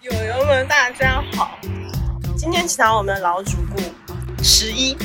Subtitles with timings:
[0.00, 1.58] 友友们，大家好！
[2.34, 4.96] 今天请到我们的老主顾十一，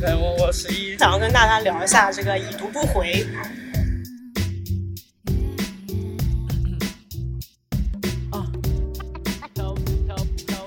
[0.00, 3.26] 对我我十一，想要跟大家聊一下这个已读不回。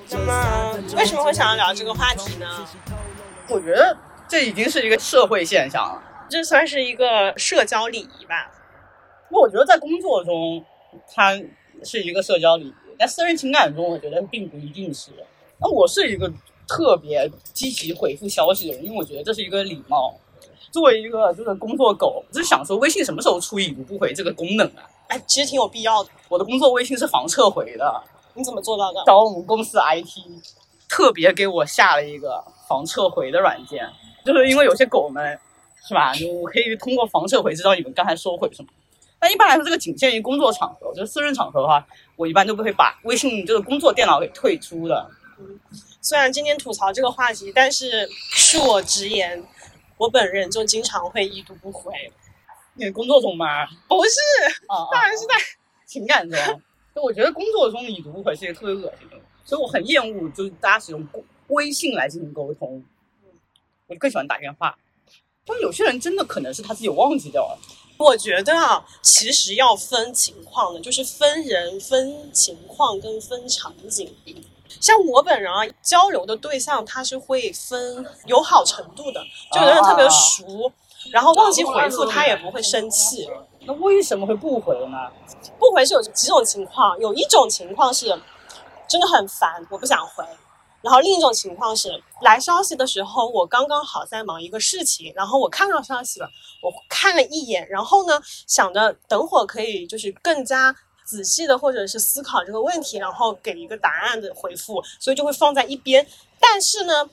[0.09, 2.45] 那么，为什么会想要聊这个话题呢？
[3.47, 3.97] 我觉得
[4.27, 6.03] 这已经是一个社会现象了。
[6.27, 8.51] 这算是一个社交礼仪吧。
[9.31, 10.63] 我觉得在工作中，
[11.13, 11.39] 它
[11.83, 15.11] 是一个社交礼仪；在私人情感中，我觉得并不一定是。
[15.59, 16.31] 那我是一个
[16.67, 20.13] 特别积极回复消息的人，因为我觉得这是一个礼貌。
[20.71, 24.83] 作为一个就是工作狗，我是想说微信什么时候出已读不回这个功能啊？
[25.07, 26.09] 哎，其实挺有必要的。
[26.27, 28.03] 我的工作微信是防撤回的。
[28.33, 29.01] 你怎么做到的？
[29.05, 30.19] 找我们公司 IT
[30.89, 33.89] 特别给我下了一个防撤回的软件，
[34.25, 35.39] 就是因为有些狗们。
[35.87, 36.13] 是吧？
[36.41, 38.69] 我可以通过防撤回知道你们刚才说回什么。
[39.25, 41.83] 但一般来说，这个仅限于工作场合，就是私人场合的话，
[42.15, 45.09] 我一般都不会把微信这个工作电脑给退出的。
[45.39, 45.59] 嗯，
[45.99, 49.43] 虽然今天吐槽这个话题，但是恕我直言，
[49.97, 51.91] 我本人就经常会已读不回。
[52.75, 53.65] 你工作中吗？
[53.87, 54.19] 不是，
[54.93, 55.33] 当然是在
[55.87, 56.39] 情感中。
[56.93, 61.03] 就我觉得工作中已读不回是一个特别恶心的，所以我很厌恶就是大家使用
[61.47, 62.85] 微信来进行沟通。
[63.87, 64.77] 我更喜欢打电话。
[65.47, 67.59] 但有些人真的可能是他自己忘记掉了。
[67.97, 74.13] 我觉得啊，其实要分情况的，就是分人、分情况跟分场景。
[74.81, 79.21] 像我本人啊，交流的对象他是会分友好程度的，
[79.51, 80.71] 就有的人特别熟，
[81.11, 83.29] 然后忘记回复他也不会生气。
[83.61, 84.97] 那为什么会不回呢？
[85.57, 88.07] 不回是有几种情况，有一种情况是
[88.87, 90.23] 真的很烦，我不想回。
[90.85, 91.89] 然后另一种情况是
[92.21, 96.29] 来消息的时候，我刚刚好在忙一个事情，然后我看到消息了，
[96.61, 106.05] 我看了一眼，然后呢想着等会儿可以就是更加仔细的或者是思考这个问题，然后给一个答案的回复，所以就会放在一边。
[106.39, 107.09] 但是呢，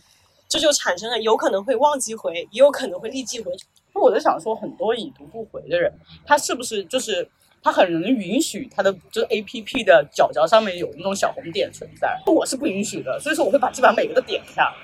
[0.47, 3.51] 这就产生了有可能会忘记回，也有可能会立即回。
[3.95, 5.91] 那我在想说，很多已读不回的人，
[6.27, 7.27] 他是不是就是？
[7.63, 14.75] 他很能允许他的就是 A P P 的角角上面有那种小红点存在，我是不允许的，所以说我会把基本上每个都点一下。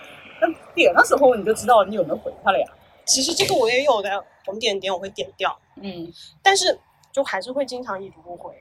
[0.40, 2.66] 那点的时候你就知道你有没有回他了呀。
[3.04, 6.12] 其实这个我也有的，红点点我会点掉，嗯，
[6.42, 6.78] 但是
[7.10, 8.54] 就还是会经常已读不回。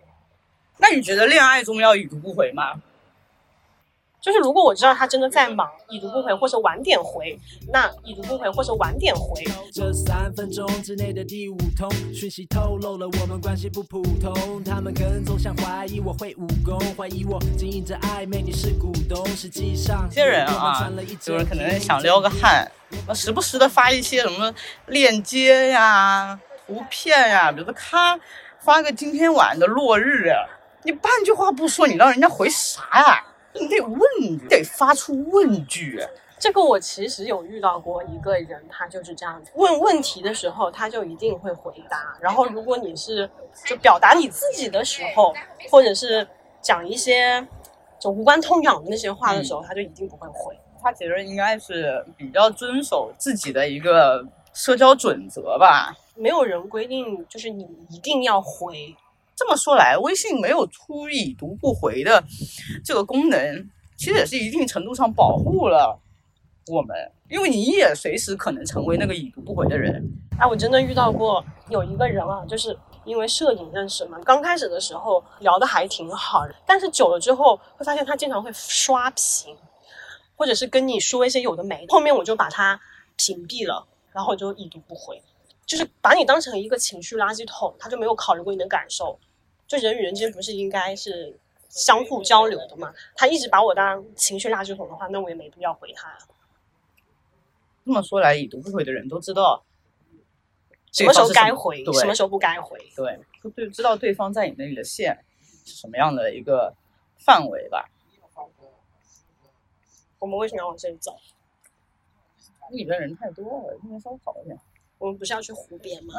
[0.77, 2.81] 那你觉得恋爱中要已读不回吗？
[4.19, 7.39] 就是如果我知道他真的在忙，已读不回或者晚点回，
[7.71, 9.43] 那已读不回或者晚点回。
[9.71, 20.05] 这三分钟之内的第五通讯息透露了我们关系不普通，他们跟踪像怀疑我会武功，怀疑我经营着暧昧，你是股东，实际上。
[20.07, 20.91] 有些人啊，
[21.21, 22.69] 就是可能想撩个汉，
[23.13, 24.53] 时不时的发一些什么
[24.87, 28.19] 链接呀、图片呀，比如说咔
[28.59, 30.33] 发个今天晚的落日，
[30.83, 33.23] 你半句话不说，你让人家回啥呀？
[33.59, 36.01] 你得问，你得发出问句。
[36.39, 42.15] 这个我其实有遇到过一个人，他就是这样子，问问题的时候他就一定会回答。
[42.21, 43.27] 然后如果你是
[43.65, 45.33] 就表达你自己的时候，
[45.71, 46.27] 或者是
[46.61, 47.45] 讲一些
[47.99, 50.55] 就无关痛痒的那些话的时候，他就一定不会回。
[50.79, 55.91] 他其实应该是比较遵守自己的一个社交准则吧。
[56.15, 58.95] 没有人规定就是你一定要回。
[59.37, 62.23] 这么说来，微信没有出已读不回的
[62.83, 65.99] 这个功能，其实也是一定程度上保护了
[66.65, 66.97] 我们，
[67.29, 70.03] 因为你也随时可能成为那个已读不回的人。
[70.39, 72.75] 哎，我真的遇到过有一个人啊，就是
[73.05, 79.55] 因为摄影认识嘛，刚开始的时候聊的还挺好，但是久了之后会发现他经常会刷屏，
[80.35, 82.79] 或者是跟你说一些有的没，后面我就把他
[83.15, 85.21] 屏蔽了，然后就已读不回，
[85.67, 89.19] 就是把你当成一个情绪垃圾桶，他就没有考虑过你的感受。
[89.67, 91.37] 就人与人之间不是应该是
[91.69, 92.93] 相互交流的嘛？
[93.15, 96.17] 他一直把我当情绪垃圾桶的话，那我也没必要回他。
[97.85, 99.63] 这么说来，已读不回的人都知道
[100.91, 102.79] 什么时候该回，什么时候不该回。
[102.95, 103.19] 对，
[103.55, 105.23] 就知道对方在你那里的线
[105.65, 106.73] 是什么样的一个
[107.17, 107.89] 范围吧。
[110.19, 111.15] 我们为什么要往这里走？
[112.71, 114.59] 里边人太多了，应该稍微好一点。
[114.97, 116.15] 我们不是要去湖边吗？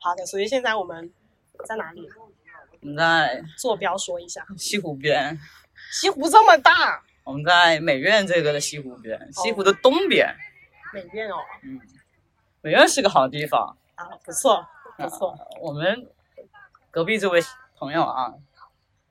[0.00, 1.12] 好的，所以现在我们
[1.66, 2.08] 在哪里？
[2.80, 4.46] 我们在坐标说一下。
[4.56, 5.38] 西湖边。
[5.92, 7.02] 西湖这么大。
[7.24, 10.34] 我们在美院这个的西湖边，西湖的东边。
[10.94, 11.36] 美院哦。
[11.62, 11.80] 嗯。
[12.62, 13.76] 美院是个好地方。
[13.94, 14.66] 啊，不错，
[14.96, 15.36] 不错。
[15.60, 16.08] 我们
[16.90, 17.40] 隔壁这位
[17.76, 18.32] 朋友啊，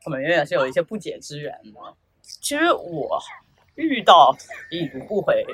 [0.03, 1.95] 和美院也是有一些不解之缘的。
[2.21, 3.21] 其实我
[3.75, 4.35] 遇到
[4.71, 5.45] 已读不回，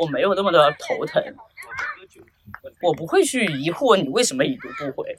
[0.00, 1.22] 我没有那么的头疼。
[2.82, 5.16] 我不会去疑惑你为什么已读不回，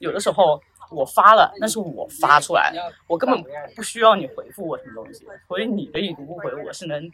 [0.00, 0.60] 有的时候
[0.90, 2.72] 我发了，那是我发出来，
[3.06, 3.44] 我根本
[3.76, 7.10] 不需要你回复我什么东西，所以你的已读不回我是能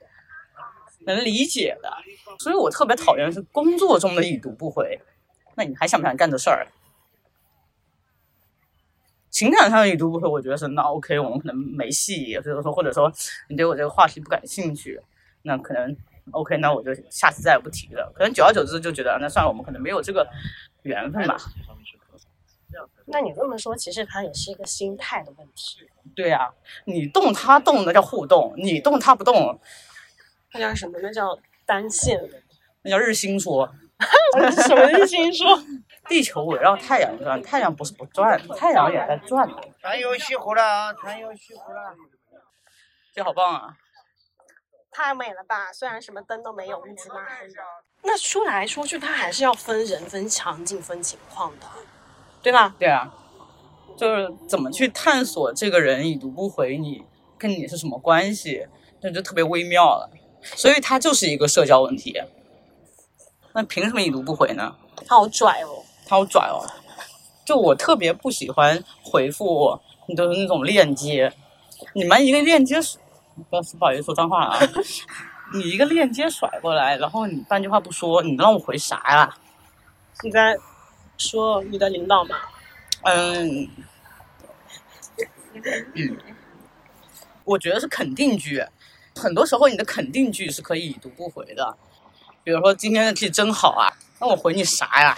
[1.00, 1.92] 能理解的。
[2.38, 5.00] 所以我特别讨厌是工作中的已读不回，
[5.56, 6.66] 那你还想不想干这事儿？
[9.28, 13.12] 情感上的已读不回，我觉得是那 OK，我们可能没戏，或者说或者说
[13.48, 15.00] 你对我这个话题不感兴趣，
[15.42, 15.96] 那可能
[16.32, 18.12] OK，那我就下次再也不提了。
[18.14, 20.26] 可能久而久之就觉得那算了，我们可能没有这个
[20.82, 21.36] 缘分吧。
[23.06, 25.88] 那你这么说，其实它也是一个心态的问题。
[26.14, 26.48] 对啊、
[26.84, 29.58] 你动他动那叫互动，你动他不动
[30.52, 30.98] 那叫什么？
[31.02, 32.20] 那叫单线。
[32.82, 33.72] 那叫日心说。
[34.64, 35.62] 什么日心说？
[36.08, 40.92] 地球围绕太阳转，太阳不是不转，太阳也在转的，船又熄火了啊！
[40.94, 41.94] 船又熄火了。
[43.12, 43.76] 这好棒啊！
[45.02, 45.72] 太美了吧！
[45.72, 47.48] 虽然什么灯都没有，一直骂黑。
[48.02, 51.66] 那说来说去，它还是要分人、分场景、分情况的，
[52.42, 52.74] 对吧？
[52.78, 53.10] 对啊，
[53.96, 57.02] 就是怎么去探索这个人已读不回你，
[57.38, 58.66] 跟你是什么关系，
[59.00, 60.10] 那就特别微妙了。
[60.42, 62.20] 所以它就是一个社交问题。
[63.54, 64.76] 那凭什么已读不回呢？
[65.06, 65.82] 他好拽哦。
[66.06, 66.60] 他好拽哦！
[67.46, 71.32] 就我特别不喜欢回复你的那种链接，
[71.94, 72.76] 你们一个链接，
[73.48, 74.58] 不要不好意思说脏话啊，
[75.54, 79.34] 你一个链接甩过来，然后你半句话不说，你让我回啥呀？
[80.22, 80.56] 你在
[81.16, 82.36] 说你的领导吗？
[83.02, 83.68] 嗯
[85.94, 86.16] 嗯，
[87.44, 88.64] 我觉得是肯定句，
[89.16, 91.76] 很多时候你的肯定句是可以已读不回的，
[92.44, 93.88] 比如说今天的天气真好啊，
[94.20, 95.16] 那我回你啥呀？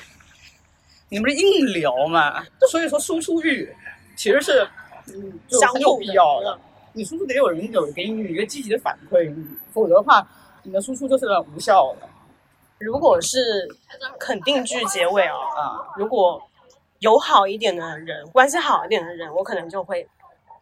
[1.08, 2.42] 你不是硬聊吗？
[2.70, 3.70] 所以说输出欲
[4.16, 4.66] 其实是
[5.08, 6.58] 嗯相很有互必要的。
[6.92, 9.34] 你输出得有人有给你一个积极的反馈，
[9.72, 10.26] 否则的话，
[10.62, 12.08] 你的输出就是无效的
[12.78, 13.68] 如果是
[14.18, 15.86] 肯定句结尾啊，啊。
[15.96, 16.42] 如果
[16.98, 20.06] 友好一点的人，关系好一点的人，我可能就会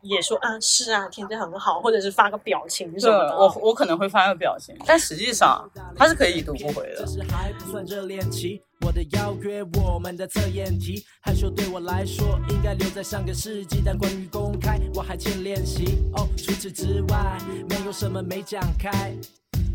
[0.03, 3.37] 也说啊是啊，天气很好，或者是发个表情什，么的。
[3.37, 7.06] 我我可能会发个表情，但实际上他是可以已读不回的这。
[7.06, 8.62] 是还不算热恋期。
[8.87, 15.99] 我的邀约，我们的测验题，害羞对我来说应该留在上个世纪，但关于公开，我还欠练习。
[16.15, 17.38] 哦，除此之外，
[17.69, 19.15] 没有什么没讲开。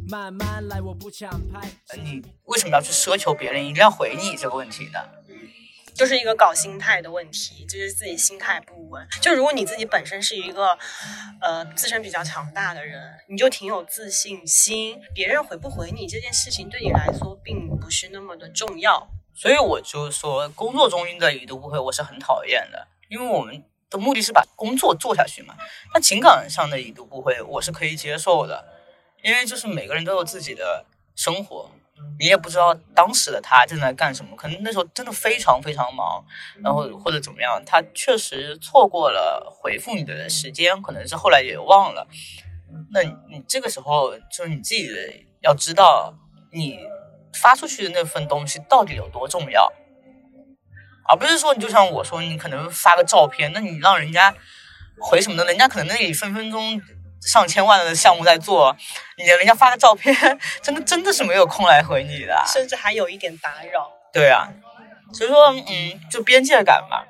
[0.07, 1.68] 慢慢来，我不抢拍。
[1.98, 5.00] 你为什么要去奢求别人一定要回你这个问题呢？
[5.96, 9.08] 就是一个搞心态的问题，就是自己心态不稳。
[9.22, 10.78] 就如果你自己本身是一个，
[11.42, 19.08] 呃，自身比较强大的人，你就挺有自信心，别人回不回你这件事情对你来说并不是那么的重要。
[19.34, 25.56] 所以我就说，工作中的已读不回我是很讨厌的，因为我们的目的是把工作做下去嘛。
[25.94, 28.66] 那情感上的已读不回，我是可以接受的，
[29.24, 31.72] 因为就是每个人都有自己的生活，
[32.20, 36.24] 你也不知道当时的他正在干什么，可能那时候真的非常非常忙，
[36.64, 42.08] 然后或者怎么样，他确实错过了回复你的时间，可能是后来也忘了。
[42.92, 44.96] 那你你这个时候就是你自己的
[45.42, 46.14] 要知道，
[46.52, 46.80] 你
[47.34, 49.72] 发出去的那份东西到底有多重要，
[51.08, 54.34] 而不是说你就像我说，你可能发个照片，那你让人家
[55.00, 55.44] 回什么呢？
[55.46, 56.82] 人家可能那里分分钟
[57.25, 58.75] 上千万的项目在做，
[59.18, 60.16] 你人家发个照片，
[60.62, 62.44] 真的真的是没有空来回你的。
[62.48, 63.92] 甚至还有一点打扰。
[64.13, 64.48] 对啊，
[65.13, 67.06] 所以说，嗯，就边界感吧，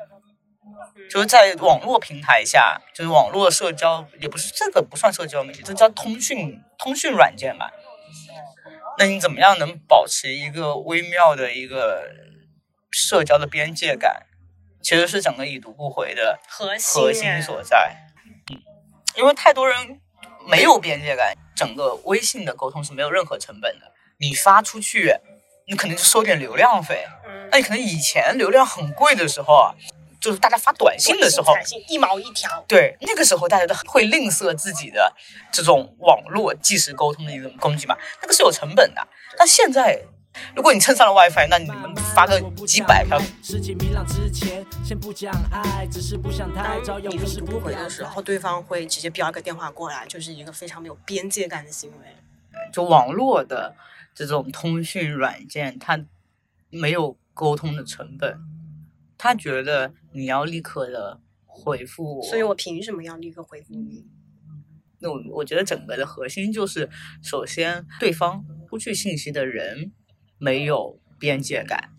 [1.09, 7.71] 就是在网络平台下，就是网络社交，也不是这个不算社交媒体，这叫通讯通讯软件吧。
[8.97, 12.09] 那你怎么样能保持一个微妙的一个
[12.89, 14.25] 社交的边界感？
[14.81, 17.97] 其实是整个已读不回的核心核心所在。
[18.51, 18.61] 嗯，
[19.15, 19.99] 因为太多人
[20.47, 23.91] 没有边界感，整个微信的沟通是没有任何成本的。
[24.17, 25.15] 你发出去，
[25.67, 27.05] 你可能就收点流量费。
[27.25, 29.75] 嗯，那你可能以前流量很贵的时候啊，
[30.21, 35.13] 就是大家发短信的时候，短信一毛一条，对，那个时候大家都会吝啬自己的
[35.51, 39.07] 这种网络即时沟通的一种工具嘛，那个是有成本的。
[39.37, 40.01] 但现在，
[40.55, 52.07] 如果你蹭上了 WiFi，那你们发个几百条，事情明朗之前，先不讲爱，只是不想太招摇，你不是不回的时候，对方会直接标一个电话过来，就是一个非常没有边界感的行为。
[52.71, 53.75] 就网络的
[54.13, 56.03] 这种通讯软件，它
[56.69, 58.37] 没有沟通的成本，
[59.17, 64.05] 他觉得你要立刻的回复我，所以我凭什么要立刻回复你？
[64.99, 66.89] 那我我觉得整个的核心就是，
[67.21, 69.91] 首先对方出去信息的人
[70.37, 71.89] 没有边界感，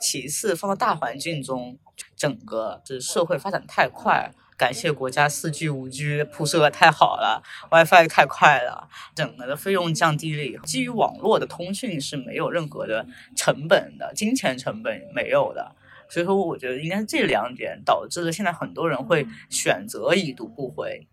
[0.00, 1.78] 其次放到大环境中，
[2.16, 15.74] 整个是社会发展太快，感谢国家四 G 五 G 铺设太好了，WiFi 太快了，整个的费用降低了以，基于网络的通讯是没有任何的成本的，金钱成本没有的。
[16.08, 21.06] 所以说，我觉得应该是这两点导致了现在很多人会选择已读不回。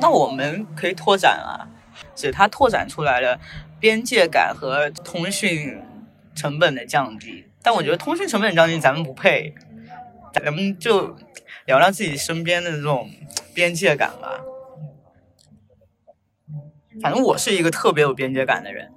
[0.00, 1.64] 那我们可以拓展啊，
[2.14, 3.40] 所以它拓展出来了
[3.78, 5.78] 边界感和通讯
[6.34, 7.44] 成本的降低。
[7.62, 9.54] 但我觉得通讯成本降低咱们不配，
[10.32, 11.16] 咱们就
[11.66, 13.10] 聊聊自己身边的这种
[13.52, 14.40] 边界感吧。
[17.02, 18.90] 反正我是一个特别有边界感的人，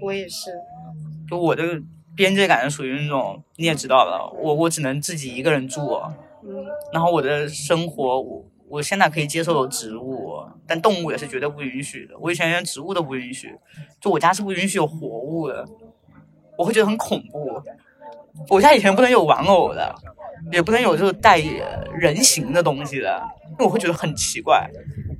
[0.00, 0.50] 我也是，
[1.28, 1.82] 就我的
[2.14, 5.80] 边界感是属于那种你也知道的，我我只能自己一个人住，
[6.42, 12.14] 嗯，然后我的生活我我现在可以接受植物，但动物也是绝对不允许的。
[12.18, 13.54] 我以前连植物都不允许，
[14.00, 15.66] 就我家是不允许有活物的，
[16.56, 17.62] 我会觉得很恐怖。
[18.48, 19.94] 我家以前不能有玩偶的，
[20.50, 21.38] 也不能有就是带
[21.92, 24.68] 人形的东西的，因为我会觉得很奇怪。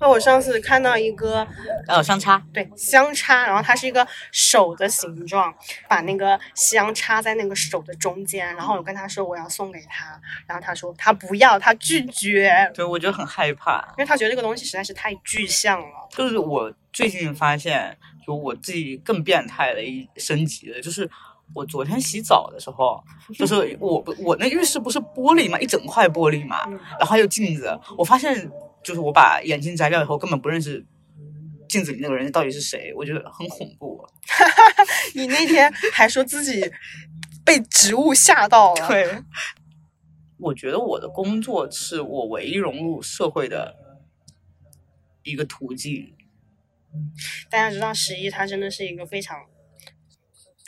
[0.01, 1.45] 那我上次看到一个
[1.89, 5.53] 呃，相差，对香插，然后它是一个手的形状，
[5.89, 13.85] 把那个香插在那个手的中间，然后我跟他说我要送给他，然后他说他不要，他拒绝，对我觉得很害怕。
[13.99, 16.09] 因为他觉得这个东西实在是太具象了。
[16.11, 21.11] 就是我最近发现，就我自己更变态的一升级了，就是
[21.55, 23.03] 我昨天洗澡的时候，
[23.35, 28.51] 就是我不我那浴室不是玻璃嘛，一整块玻璃嘛，嗯然后还有镜子，我发现
[28.83, 30.85] 就是我把眼镜摘掉以后，根本不认识
[31.69, 34.07] 镜子里那个人到底是谁，我觉得很恐怖。
[35.15, 36.71] 你那天还说自己
[37.45, 39.23] 被植物吓到了， 对，
[40.39, 43.75] 我觉得我的工作是我唯一融入社会的
[45.23, 46.15] 一个途径。
[47.51, 49.39] 大家知道十一他真的是一个非常，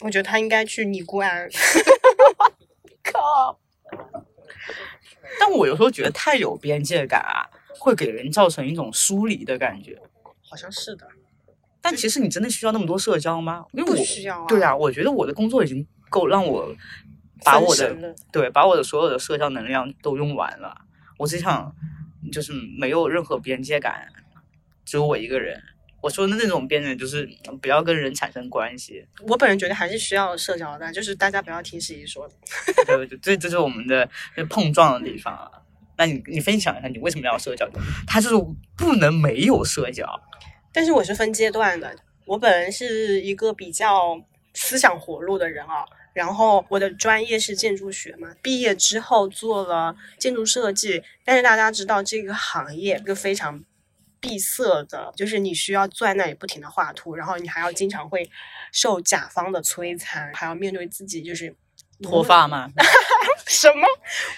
[0.01, 1.49] 我觉得他应该去尼姑庵。
[3.03, 3.59] 靠！
[5.39, 9.99] 但我有时候觉得太有边界感啊，会给人造成一种疏离的感觉。
[10.43, 11.07] 好像是的，
[11.81, 13.65] 但其实你真的需要那么多社交吗？
[13.73, 14.47] 因为不我需要啊。
[14.47, 16.75] 对啊，我觉得我的工作已经够让我
[17.45, 20.77] 把我的对把我的所有的社交能量都用完了。
[21.19, 21.75] 我只想
[22.31, 24.09] 就是没有任何边界感，
[24.85, 25.63] 只有我一个人。
[26.01, 27.29] 我说的那种边缘就是
[27.61, 29.05] 不要跟人产生关系。
[29.27, 32.35] 我本人觉得还是需要社交的，就是大家不要听十一说的。
[32.87, 34.09] 对 对，这这是我们的
[34.49, 35.51] 碰撞的地方啊。
[35.99, 37.69] 那你你分享一下，你为什么要社交？
[38.07, 38.37] 他就是
[38.77, 40.07] 不能没有社交。
[40.73, 44.19] 但是我是分阶段的，我本人是一个比较
[44.55, 45.85] 思想活络的人啊。
[46.13, 53.63] 然后我的专业是建筑学嘛，毕业之后做了建筑设计，但是大家知道这个行业一个非常
[54.21, 58.31] 闭塞的，就是你需要坐在那里不停的画图，然后你还要经常会
[58.73, 61.57] 受甲方的摧残，还要面对自己就是
[62.03, 62.69] 脱发吗？
[63.47, 63.83] 什么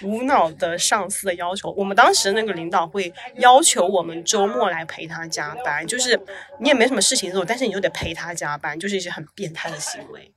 [0.01, 1.71] 无脑的上司的要求？
[1.73, 6.19] 我们当时那个领导会要求我们周末来陪他加班，就是
[6.59, 10.33] 你也没什么事情做，但是你又得陪他加班，就是一些很变态的行为。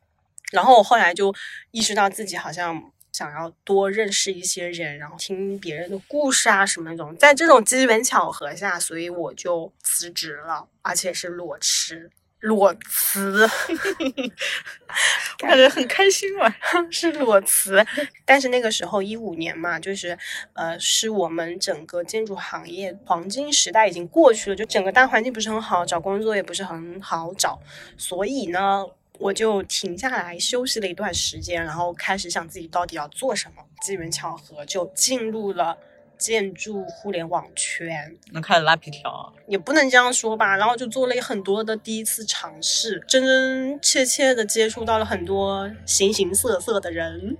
[0.52, 1.34] 然后我后来就
[1.70, 2.80] 意识到自己好像
[3.16, 7.16] 想要多认识一些人，然后听别人的故事啊什么那种。
[7.16, 12.10] 在这种机缘巧合下，所以我就辞职了，而且是裸辞。
[12.40, 13.48] 裸辞，
[15.40, 16.54] 我感觉很开心嘛。
[16.92, 17.84] 是裸辞，
[18.26, 20.16] 但是那个时候一五年嘛，就是
[20.52, 27.58] 呃，是我们整个建筑行业黄金时代已经过去了，就整个大环境不是很好，找工作也不是很好找，
[27.96, 28.84] 所以呢，
[29.18, 33.62] 我就停下来休息了一段时间，然后开始想自己到底要做什么。
[33.82, 35.76] 机缘巧合就进入了
[36.16, 47.36] 建筑互联网圈，能开始拉皮条，也不能这样说吧，然后就做了很多的第一次尝试，真真切切的接触到了很多形形色色的人，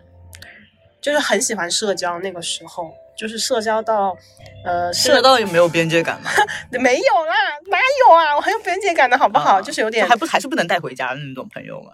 [1.01, 2.19] 就是很喜欢社交。
[2.21, 4.17] 那个时候就是社交到，
[4.65, 6.31] 呃，社社交有没有边界感吗，
[6.71, 7.35] 没有啦，
[7.71, 8.37] 哪有啊？
[8.37, 9.59] 我很有边界感的好不好？
[9.59, 11.93] 啊就是有点还，不还是不能带回家的那种朋友嘛。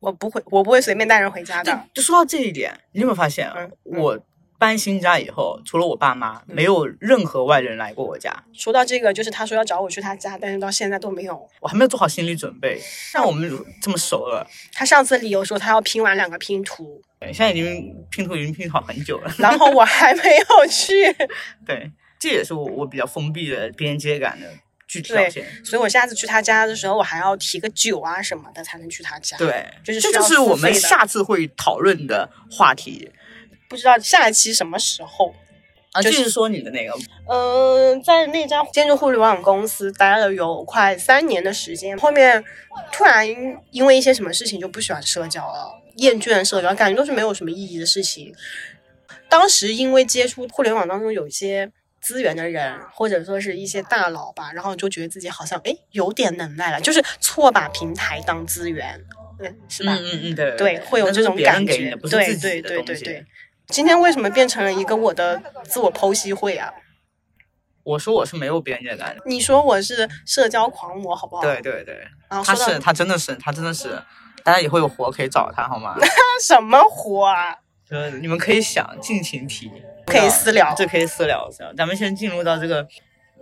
[0.00, 4.18] 我不会，我不会随便带人回家的。，就说到这一点，你有没有发现嗯我
[4.62, 8.32] 搬新家以后，除了我爸妈，没有任何外人来过我家。
[8.52, 11.48] 说到这个，就是他说要找我去他家，但是到现在都没有。
[11.58, 12.80] 我还没有做好心理准备。
[12.80, 13.50] 像我们
[13.80, 19.34] 这么熟了，他上次理由说他要拼完两个拼图，对，现在已经拼图已经拼好很久了。
[19.36, 21.12] 然后我还没有去。
[21.66, 21.90] 对，
[22.20, 24.46] 这也是我我比较封闭的边界感的
[24.86, 25.44] 具体表现。
[25.64, 33.10] 所以我下次去他家的时候，我还要提个酒啊什么的才能去他家。，对，就是这就是我们下次会讨论的话题
[33.72, 35.34] 不知道下一期什么时候。
[35.92, 36.00] 啊。
[36.00, 36.92] 就就是是说你的那个，
[37.28, 42.44] 嗯、在那家建筑互联网公司待了有快三年的时间，后面
[42.92, 43.26] 突然
[43.70, 48.34] 因为一些什么事情就不喜欢社交了，厌倦社交，感觉都是没有什么意义的事情。
[49.28, 58.98] 当时因为接触互联网当中有一些资源的人，或者说是一些大佬吧，然后就觉得自己好像哎有点能耐了，就是错把平台当资源，
[59.40, 59.94] 嗯，是吧？
[59.94, 63.26] 嗯嗯嗯，对对，会有这种感觉对对对对对。
[63.68, 66.72] 今天为什么变成了一个我的自我剖析会啊？
[67.84, 71.42] 我说我是没有边界感的，你说我是社交狂魔，好不好？
[71.42, 71.60] 对。
[71.62, 74.00] 对对，然后说到他是他真的是他真的是，
[74.44, 75.96] 大家以后有活可以找他好吗？
[76.40, 77.56] 什么活啊？
[77.90, 79.70] 呃，你们可以想，尽情提，
[80.06, 81.50] 可以私聊这可以私聊。
[81.50, 82.86] 私聊咱们先进入到这个，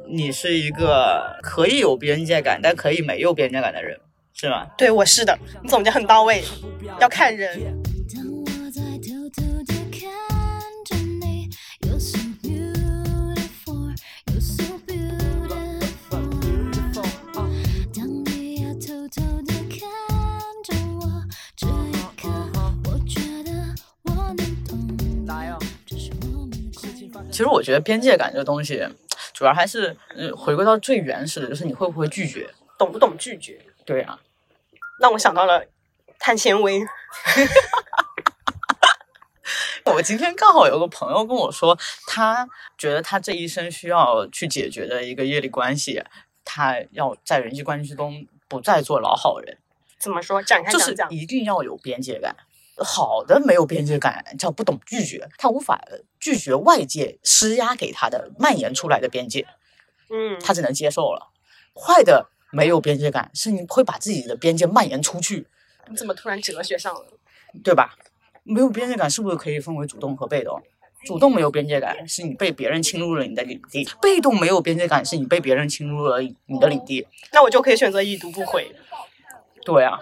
[0.08, 4.00] 你是一个可以有边界感，但可以没有边界感的人，
[4.32, 4.66] 是吗？
[4.78, 6.42] 对，我是的，你总结很到位，
[6.98, 7.80] 要看人。
[27.30, 28.86] 其实我觉得边界感这个东西，
[29.32, 32.52] 主要还是嗯，回归到最原始的，就是你会不会拒绝。
[32.76, 33.60] 懂不懂拒绝？
[33.86, 34.18] 对啊，
[35.00, 35.64] 让我想到了
[36.18, 36.82] 碳纤维。
[39.86, 46.02] 我今天刚好有个朋友跟我说，他觉得他这一生需要去解决的一个业力关系，
[46.44, 49.58] 他要在人际关系中不再做老好人，
[49.98, 50.42] 怎么说？
[50.42, 51.10] 展开就是讲讲。
[51.10, 52.36] 一定要有边界感。
[52.84, 55.80] 好的没有边界感叫不懂拒绝，他无法
[56.18, 59.46] 拒绝外界施压给他的蔓延出来的边界，
[60.08, 61.30] 嗯，他只能接受了。
[61.74, 65.46] 坏的没有边界感，是你会把自己的边界蔓延出去，
[65.88, 67.06] 你怎么突然哲学上了？
[67.62, 67.96] 对吧？
[68.42, 70.62] 没有边界感是不是可以分为主动和被动？
[71.06, 77.06] 主动没有边界感，是你被别人侵入了你的领地；被动没有边界感，是你被别人侵入了你的领地。
[77.32, 78.74] 那我就可以选择已读不回。
[79.64, 79.98] 对啊，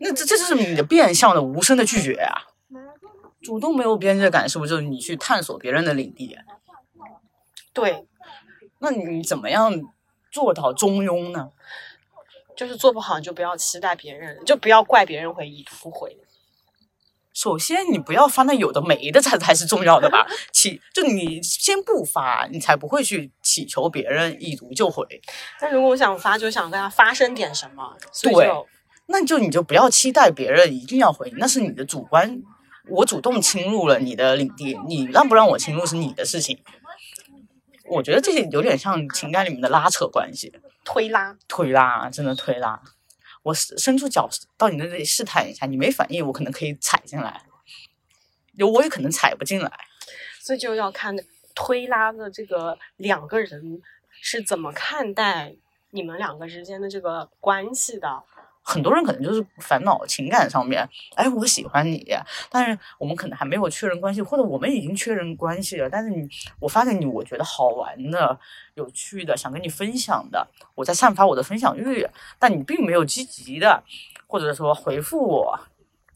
[0.00, 2.46] 那这这就是你的变相的无声的拒绝啊！
[3.42, 6.36] 主动没有边界感，是不是就是你去探索别人的领地？
[7.72, 8.06] 对，
[8.80, 9.72] 那你怎么样
[10.30, 11.50] 做到中庸呢？
[12.56, 16.18] 就是做不好你就不要期待别人，就不要怪别人会已读不回。
[17.32, 20.26] 首先，你不要发那有的没的，才 才是重要的吧？
[20.52, 25.06] 祈就你先不发，你才不会去祈求别人已读就回。
[25.60, 28.66] 那如果我想发，就想跟他发生点什么，对就
[29.10, 32.42] 那就你就不要期待别人一定要回，那是你的主观。
[32.88, 36.58] 我主动侵入了你的领地，你让不让我侵入是你的事情。
[37.86, 40.52] 我觉得这些有点像情感里面的拉扯关系，
[40.84, 41.36] 推拉。
[41.48, 42.80] 推拉，真的推拉。
[43.42, 47.42] 我伸伸出脚到你那里试探一下，你没反应，我可能可以踩进来，
[48.56, 49.70] 有我也可能踩不进来。
[50.40, 51.14] 所以就要看
[51.54, 55.54] 推拉的这个两个人是怎么看待
[55.90, 58.22] 你们两个之间的这个关系的。
[58.68, 62.06] 很多人可能就是烦恼情感上面，哎，我喜欢你，
[62.50, 66.28] 但是我们可能还没有确认关系，或者我们已经确认关系了，但是你，
[66.60, 68.38] 我发现你，我觉得好玩的、
[68.74, 72.06] 有趣的，想跟你分享的，我在散发我的分享欲，
[72.38, 73.82] 但你并没有积极的，
[74.26, 75.58] 或者说回复我，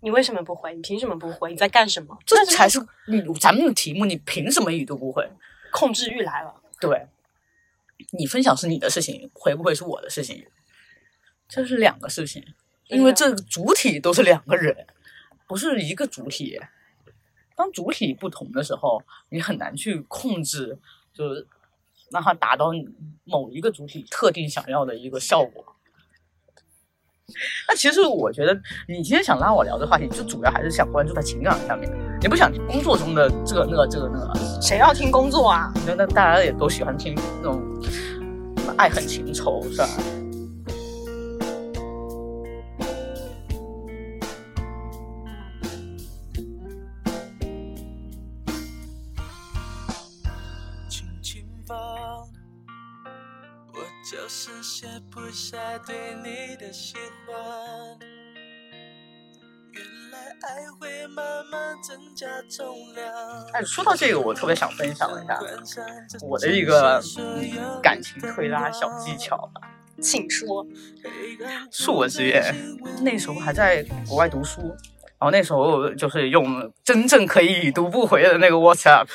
[0.00, 0.74] 你为什么不回？
[0.74, 1.50] 你凭什么不回？
[1.50, 2.18] 你在干什么？
[2.26, 5.26] 这才是你咱们的题目，你凭什么已读不回？
[5.70, 6.54] 控制欲来了。
[6.78, 7.06] 对，
[8.10, 10.44] 你分享是你的事情，回不回是我的事情，
[11.54, 12.42] 这是两个事情，
[12.88, 14.74] 因为这主体都是两个人，
[15.46, 16.58] 不是一个主体。
[17.54, 20.78] 当主体不同的时候，你很难去控制，
[21.12, 21.46] 就是
[22.10, 22.72] 让它达到
[23.24, 25.76] 某一个主体特定想要的一个效果。
[27.68, 28.54] 那其实我觉得，
[28.88, 34.60] 你今天想拉我聊的话题，就主要还是想关注在情感上面，你不想听工作中的这个那个这个那个。
[34.62, 35.70] 谁要听工作啊？
[35.86, 37.62] 那那大家也都喜欢听那种
[38.78, 39.88] 爱恨情仇，是吧？
[54.02, 57.36] 就是写不下对你的喜欢。
[59.70, 63.06] 原来爱会慢慢增加重量。
[63.52, 65.38] 哎，说到这个，我特别想分享一下
[66.20, 67.00] 我的一个
[67.80, 69.60] 感情推拉小技巧吧。
[70.00, 70.66] 请说。
[71.70, 72.52] 恕我直言，
[73.02, 79.06] 那时候还在国外读书，然后那时候就是用真正可以已读不回的那个 WhatsApp。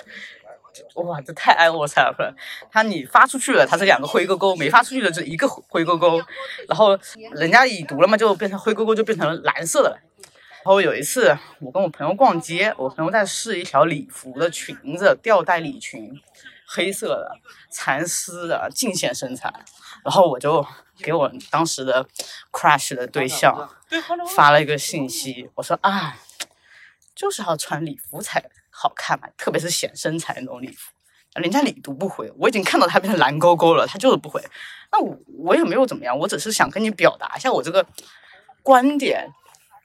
[0.95, 2.35] 哇，这太爱 WhatsApp 了！
[2.71, 6.19] 他你发出去了，它是两个灰勾勾；没发出去的就一个灰勾勾。
[6.67, 6.97] 然后
[7.35, 9.99] 人家已读了嘛，就变成灰勾勾，就变成了蓝色的了。
[10.63, 16.19] 然后有一次，我跟我朋友逛街，我朋友在试一条礼服的裙子，吊带礼裙，
[16.67, 17.39] 黑色的，
[17.71, 19.53] 蚕丝的，尽显身材。
[20.03, 20.65] 然后我就
[20.99, 22.05] 给我当时的
[22.51, 23.69] crush 的对象
[24.35, 26.17] 发了一个信息，我说啊，
[27.15, 28.43] 就是要穿礼服才
[28.79, 30.91] 好看嘛，特别是显身材那种礼服，
[31.41, 34.39] 人家已读不回，我已经看到他变成蓝勾勾了，他就是不回。
[34.91, 37.83] 那我我也没有怎么样，我只是想跟你表达一下我这个
[38.61, 39.27] 观点，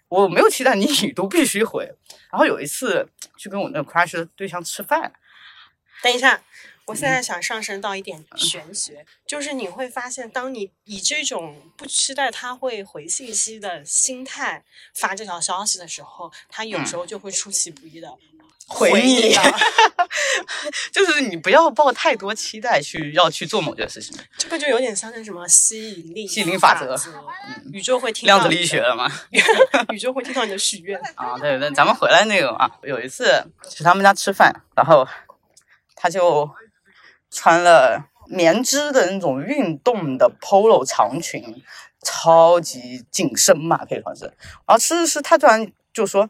[0.09, 1.91] 我没有期待你已读必须回。
[2.31, 5.11] 然后有一次去跟我那个 crush 对象吃饭，
[6.03, 6.39] 等一下，
[6.87, 14.65] 我现在想上升到一点玄学，就是你会发现，当你以这种不期待他会回信息的心态
[14.95, 18.13] 发这条消息的时候，他有时候就会出其不意的
[18.67, 19.35] 回你。
[20.93, 26.97] 就是你不要抱太多期待去要去做某件事情，这个就有点像那什么吸引力吸引力法则
[27.73, 29.11] 宇宙会听到量子力学了吗？
[29.93, 31.01] 宇宙会听到你的许愿。
[31.15, 35.07] 啊，对对，咱们回来那个啊，有一次去他们家吃饭，然后
[35.97, 36.49] 他就
[37.33, 41.63] 穿了棉织的那种运动的 polo 长裙，
[42.03, 44.25] 超级紧身嘛，可以说是。
[44.25, 46.29] 然后吃吃吃，他突然就说，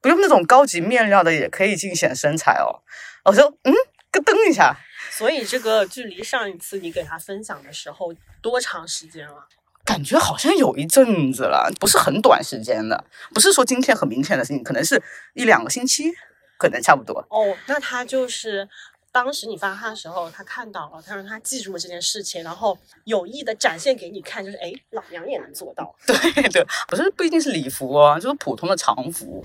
[0.00, 2.80] 不用那种高级面料的也可以尽显身材哦。
[3.24, 3.72] 我说，嗯，
[4.12, 4.76] 咯噔一下，
[5.10, 9.46] 所以这个距离上一次你给他分享的时候多长时间了？
[9.84, 15.02] 感觉好像有一阵子了，不是很短时间的，不是说今天很明显的事情，可能是
[15.34, 16.12] 一两个星期，
[16.58, 17.18] 可能差不多。
[17.28, 18.68] 哦，那他就是
[19.12, 25.94] 当时你发他的时候，他看到了，他让他记住了这件事情，然后有意的展现给你看，就是哎，老娘也能做到。
[26.06, 26.16] 对
[26.50, 29.44] 对，不是不一定是礼服哦，就是普通的常服，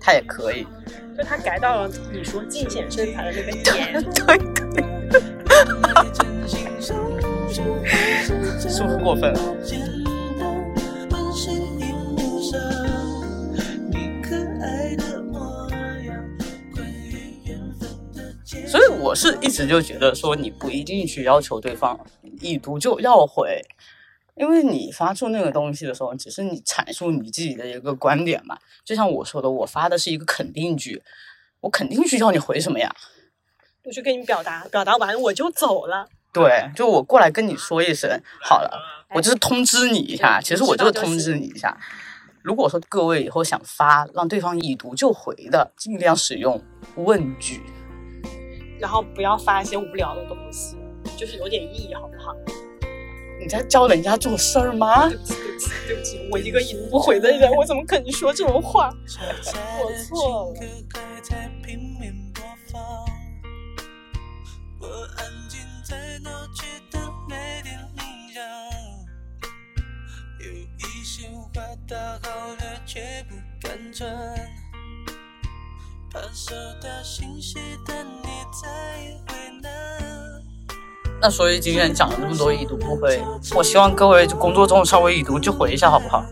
[0.00, 0.66] 他也可以。
[1.16, 4.02] 就他改到了你说尽显身材的那个 点。
[4.14, 4.36] 对
[4.72, 4.82] 对，
[8.68, 9.40] 是不是过分了？
[19.04, 21.98] 我是一直就觉得说，你不一定去要求对方
[22.40, 23.60] 已读就要回，
[24.34, 28.56] 因为你发出那个东西的时候，只是你阐述你自己的一个观点嘛。
[28.82, 31.02] 就像我说的，我发的是一个肯定句，
[31.60, 32.90] 我肯定去要你回什么呀？
[33.84, 36.08] 我去跟你表达，表达完我就走了。
[36.32, 38.70] 对，就我过来跟你说一声好了，
[39.14, 40.40] 我就是通知你一下。
[40.40, 41.78] 其实我就是通知你一下。
[42.40, 46.58] 如果说各位以后想发让对方已读就回的，尽量使用
[46.96, 47.60] 问句。
[48.84, 50.76] 然后不要发一些无聊的东西，
[51.16, 52.36] 就是有点意义，好不好？
[53.40, 55.08] 你在教人家做事儿吗？
[55.08, 58.94] 对不起，对不起，对不起，我一个已读不回的人，我怎么可能说这种话？
[59.80, 60.60] 我错了。
[64.78, 68.44] 我安静在闹区的每点印象，
[70.40, 74.06] 有一些话打好了却不敢传，
[81.20, 83.20] 那所以今天讲了那么多已读不回，
[83.54, 86.24] 我希望各位就工作中稍微已读就回一下，好不好？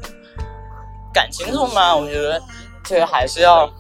[1.12, 2.40] 感情中嘛，我觉得
[2.85, 3.71] 这个还是要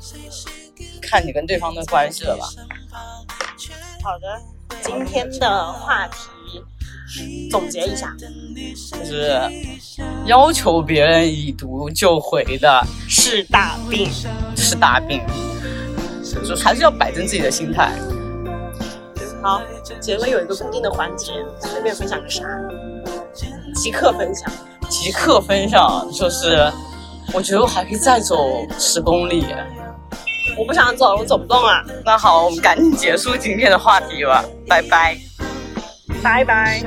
[1.02, 2.46] 看你跟对方的关系了吧。
[4.02, 4.40] 好的，
[4.82, 6.60] 今天的话题
[7.50, 8.16] 总结一下，
[8.90, 9.38] 就是
[10.24, 14.10] 要求别人已读就回的是大病。
[14.56, 15.20] 是大病，
[16.40, 17.92] 就还是要摆正自己的心态。
[19.42, 19.60] 好，
[20.00, 22.44] 结尾有一个固定的环节，随便分享个啥，
[23.74, 24.50] 即刻分享。
[24.88, 26.70] 即刻分享就是，
[27.32, 28.36] 我觉得我还可以再走
[28.78, 29.46] 十公里。
[30.58, 35.16] 我不想走，我走不动啊，那好，我们赶紧结束今天的话题吧，拜拜。
[36.22, 36.82] 拜拜。